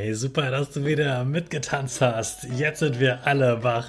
[0.00, 2.44] Hey, super, dass du wieder mitgetanzt hast.
[2.44, 3.88] Jetzt sind wir alle wach.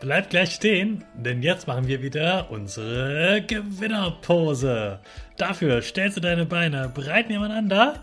[0.00, 5.00] Bleib gleich stehen, denn jetzt machen wir wieder unsere Gewinnerpose.
[5.38, 7.94] Dafür stellst du deine Beine breit nebeneinander,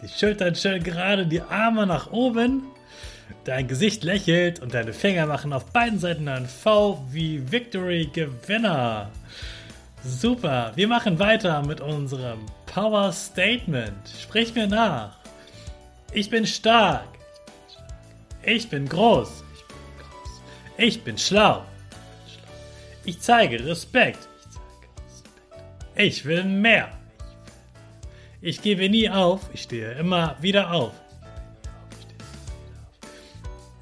[0.00, 2.62] die Schultern schön gerade, die Arme nach oben,
[3.42, 9.10] dein Gesicht lächelt und deine Finger machen auf beiden Seiten ein V wie Victory Gewinner.
[10.04, 14.08] Super, wir machen weiter mit unserem Power Statement.
[14.22, 15.25] Sprich mir nach.
[16.16, 17.08] Ich bin stark.
[18.42, 19.44] Ich bin groß.
[20.78, 21.66] Ich bin schlau.
[23.04, 24.26] Ich zeige Respekt.
[25.94, 26.88] Ich will mehr.
[28.40, 29.42] Ich gebe nie auf.
[29.52, 30.94] Ich stehe immer wieder auf.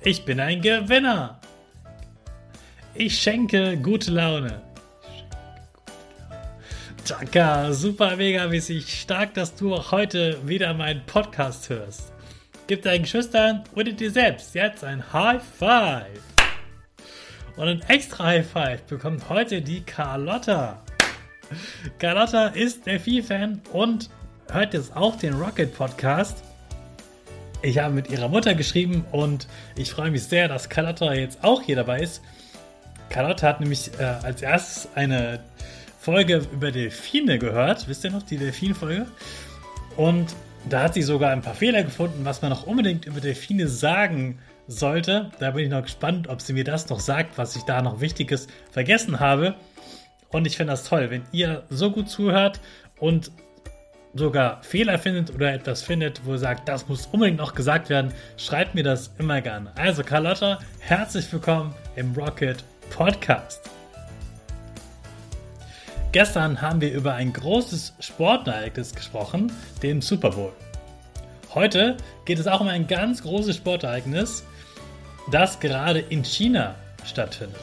[0.02, 1.38] Ich bin ein Gewinner.
[2.94, 4.60] Ich schenke gute Laune.
[7.04, 12.13] Chaka, super mega mäßig stark, dass du auch heute wieder meinen Podcast hörst.
[12.66, 16.22] Gib deinen Geschwistern oder dir selbst jetzt ein High Five.
[17.56, 20.82] Und ein extra High Five bekommt heute die Carlotta.
[21.98, 24.08] Carlotta ist Delphi-Fan und
[24.50, 26.42] hört jetzt auch den Rocket Podcast.
[27.60, 31.60] Ich habe mit ihrer Mutter geschrieben und ich freue mich sehr, dass Carlotta jetzt auch
[31.60, 32.22] hier dabei ist.
[33.10, 35.40] Carlotta hat nämlich äh, als erstes eine
[36.00, 37.88] Folge über Delfine gehört.
[37.88, 39.06] Wisst ihr noch, die Delfin-Folge?
[39.96, 40.34] Und
[40.68, 44.38] da hat sie sogar ein paar Fehler gefunden, was man noch unbedingt über Delfine sagen
[44.66, 45.30] sollte.
[45.38, 48.00] Da bin ich noch gespannt, ob sie mir das noch sagt, was ich da noch
[48.00, 49.54] Wichtiges vergessen habe.
[50.30, 52.60] Und ich finde das toll, wenn ihr so gut zuhört
[52.98, 53.30] und
[54.14, 58.12] sogar Fehler findet oder etwas findet, wo ihr sagt, das muss unbedingt noch gesagt werden,
[58.36, 59.72] schreibt mir das immer gerne.
[59.76, 63.73] Also Carlotta, herzlich willkommen im Rocket Podcast.
[66.14, 69.50] Gestern haben wir über ein großes Sportereignis gesprochen,
[69.82, 70.52] den Super Bowl.
[71.52, 74.44] Heute geht es auch um ein ganz großes Sportereignis,
[75.32, 77.58] das gerade in China stattfindet.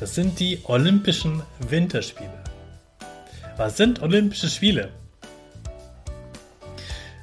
[0.00, 2.44] Das sind die Olympischen Winterspiele.
[3.56, 4.90] Was sind Olympische Spiele?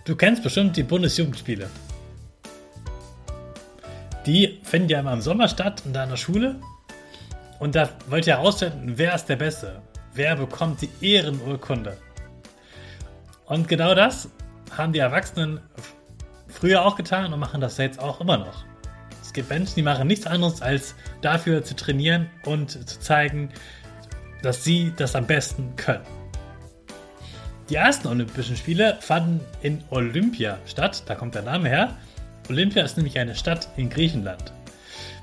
[0.04, 1.70] Du kennst bestimmt die Bundesjugendspiele.
[4.26, 6.56] Die finden ja immer im Sommer statt in deiner Schule.
[7.60, 9.84] Und da wollt ihr herausfinden, wer ist der Beste?
[10.20, 11.96] Wer bekommt die Ehrenurkunde?
[13.46, 14.28] Und genau das
[14.76, 15.62] haben die Erwachsenen
[16.50, 18.66] früher auch getan und machen das jetzt auch immer noch.
[19.22, 23.48] Es gibt Menschen, die machen nichts anderes, als dafür zu trainieren und zu zeigen,
[24.42, 26.04] dass sie das am besten können.
[27.70, 31.96] Die ersten Olympischen Spiele fanden in Olympia statt, da kommt der Name her.
[32.50, 34.52] Olympia ist nämlich eine Stadt in Griechenland.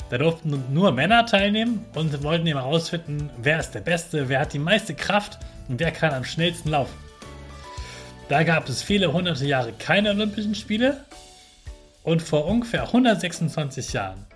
[0.08, 4.52] Da durften nur Männer teilnehmen und wollten eben herausfinden, wer ist der Beste, wer hat
[4.52, 5.38] die meiste Kraft
[5.68, 6.96] und wer kann am schnellsten laufen.
[8.28, 11.04] Da gab es viele hunderte Jahre keine Olympischen Spiele
[12.02, 14.26] und vor ungefähr 126 Jahren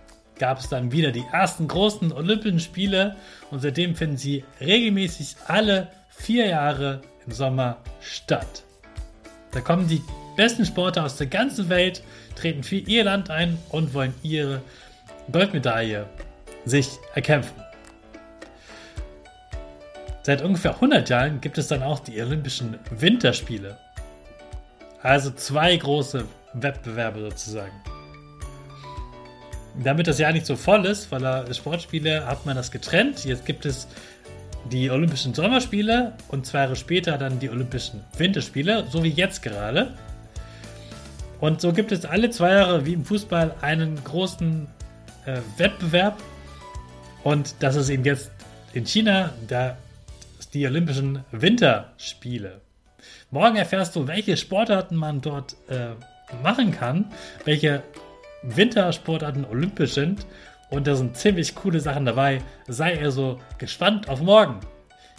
[0.40, 3.14] gab es dann wieder die ersten großen Olympischen Spiele
[3.50, 8.64] und seitdem finden sie regelmäßig alle vier Jahre im Sommer statt.
[9.52, 10.02] Da kommen die
[10.37, 12.02] besten Sportler aus der ganzen Welt,
[12.34, 14.62] treten für ihr Land ein und wollen ihre
[15.31, 16.06] Goldmedaille
[16.64, 17.55] sich erkämpfen.
[20.22, 23.78] Seit ungefähr 100 Jahren gibt es dann auch die Olympischen Winterspiele.
[25.02, 27.72] Also zwei große Wettbewerbe sozusagen.
[29.82, 33.25] Damit das Jahr nicht so voll ist, weil Sportspiele hat man das getrennt.
[33.25, 33.88] Jetzt gibt es
[34.70, 39.94] die Olympischen Sommerspiele und zwei Jahre später dann die Olympischen Winterspiele, so wie jetzt gerade.
[41.40, 44.66] Und so gibt es alle zwei Jahre, wie im Fußball, einen großen
[45.26, 46.19] äh, Wettbewerb.
[47.22, 48.31] Und das ist eben jetzt
[48.72, 49.76] in China der,
[50.55, 52.61] die Olympischen Winterspiele.
[53.31, 55.90] Morgen erfährst du, welche Sportarten man dort äh,
[56.43, 57.06] machen kann,
[57.44, 57.82] welche
[58.43, 60.26] Wintersportarten olympisch sind.
[60.70, 62.43] Und da sind ziemlich coole Sachen dabei.
[62.69, 64.61] Sei also gespannt auf morgen.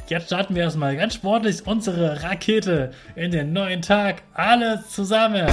[0.08, 4.24] Jetzt starten wir erstmal ganz sportlich unsere Rakete in den neuen Tag.
[4.34, 5.48] Alle zusammen.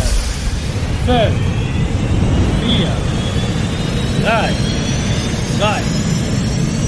[1.07, 1.33] 5,
[2.65, 3.08] 4,
[4.29, 4.53] drei,
[5.57, 5.81] zwei,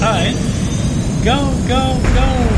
[0.06, 0.38] eins,
[1.24, 2.49] go, go, go!